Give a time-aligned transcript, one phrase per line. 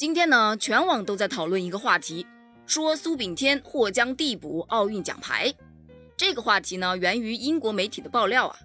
[0.00, 2.26] 今天呢，全网都在讨论一个话题，
[2.64, 5.52] 说苏炳添或将递补奥运奖牌。
[6.16, 8.58] 这个话题呢，源于英国媒体的爆料啊。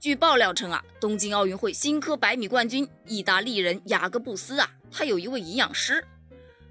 [0.00, 6.02] 据爆料称啊，东京奥运会新科百米冠军意大利人雅各布斯啊，他有一位营养师，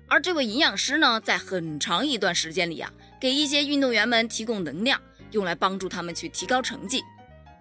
[0.08, 2.92] 而这位营养师呢，在很长一段时间里啊，
[3.22, 5.00] 给一些运动员们提供能量，
[5.30, 7.04] 用来帮助他们去提高成绩。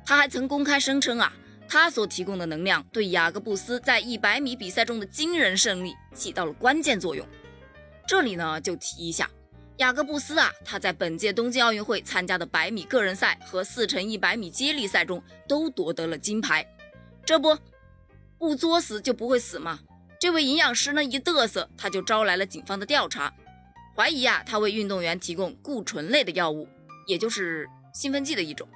[0.07, 1.30] 他还曾公开声称啊。
[1.68, 7.24] 他所提供的能量对雅各布斯在一百米比赛中的惊人胜利起到了关键作用。
[8.09, 9.30] 这里呢就提一下，
[9.77, 16.66] 雅各布斯啊，他在本届东京奥运会参加的百米个人赛和四乘一百米接力赛中都夺得了金牌。
[17.24, 17.56] 这不，
[18.38, 19.80] 不作死就不会死吗？
[20.18, 23.33] 这位营养师呢一嘚瑟，他就招来了警方的调查，
[23.94, 26.66] 怀疑啊他为运动员提供固醇类的药物，
[27.06, 28.66] 也就是兴奋剂的一种。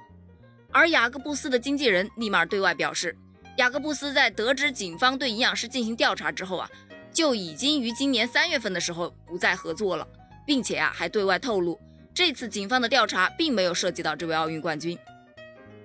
[0.71, 3.17] 而雅各布斯的经纪人立马对外表示，
[3.57, 6.69] 雅各布斯在得知警方对营养师进行调查之后啊，
[7.13, 10.07] 就已经于今年三月份的时候不再合作了，
[10.45, 11.79] 并且啊还对外透露，
[12.13, 14.97] 这次警方的调查并没有涉及到这位奥运冠军。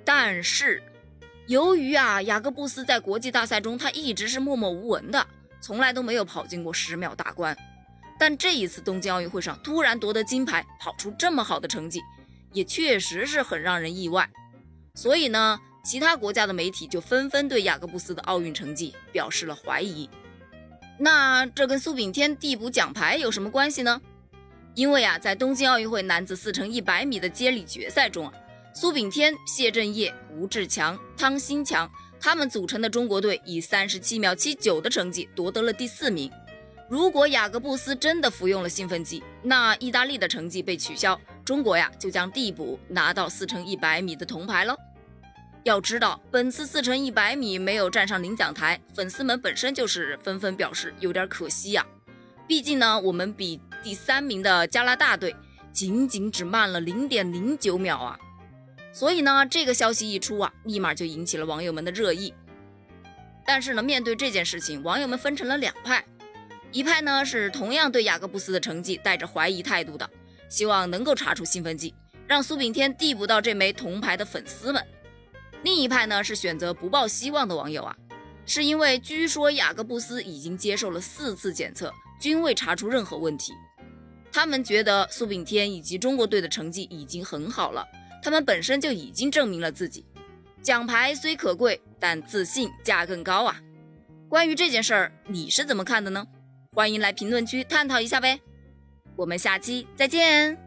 [0.05, 0.83] 但是，
[1.47, 5.27] 由于啊雅各布斯在国际大赛中他一直是默默无闻的，
[5.61, 7.56] 从来都没有跑进过十秒大关，
[8.19, 12.01] 但这一次东京奥运会上突然夺得金牌，跑出这么好的成绩，
[12.53, 14.31] 也确实是很让人意外。
[14.95, 20.08] 所以呢，其他国家的媒体就纷纷对雅各布斯的奥运成绩表示了怀疑。
[20.98, 24.00] 那这跟苏炳添递补奖牌有什么关系呢？
[24.75, 28.33] 因为啊，在东京奥运会男子四乘一百米的接力决赛中啊，
[28.75, 36.30] 苏炳添、谢震业、吴志强、汤新强他们组成的中国队以三十七秒七九的成绩夺得了第四名。
[36.89, 44.77] 如果雅各布斯真的服用了兴奋剂，那意大利的成绩被取消，中国呀就将递补拿到四乘一百米的铜牌了。
[45.67, 51.84] 要知道，本次四乘一百米没有站上领奖台，粉丝们本身就是纷纷表示有点可惜呀。
[52.47, 55.34] 毕竟呢，我们比第三名的加拿大队
[55.73, 58.17] 仅仅只慢了零点零九秒啊。
[58.92, 62.33] 所以呢，这个消息一出啊，立马就引起了网友们的热议。
[63.45, 66.05] 但是呢，面对这件事情，网友们分成了两派，
[66.70, 70.08] 一派呢是同样对雅各布斯的成绩带着怀疑态度的，
[70.48, 71.92] 希望能够查出兴奋剂，
[72.29, 74.80] 让苏炳添递补到这枚铜牌的粉丝们。
[75.67, 77.97] 另一派呢是选择不抱希望的网友啊，
[78.47, 83.53] 是因为据说雅各布斯已经接受了四次检测，均未查出任何问题。
[84.31, 87.85] 他们觉得苏炳添以及中国队的成绩已经很好了，
[88.23, 90.07] 他们本身就已经证明了自己。
[90.63, 93.61] 奖牌虽可贵，但自信价更高啊！
[94.29, 96.25] 关于这件事儿，你是怎么看的呢？
[96.75, 98.39] 欢迎来评论区探讨一下呗。
[99.17, 100.66] 我们下期再见。